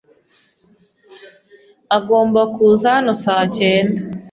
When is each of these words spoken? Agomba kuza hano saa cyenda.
Agomba 1.97 2.41
kuza 2.53 2.87
hano 2.95 3.11
saa 3.23 3.45
cyenda. 3.57 4.01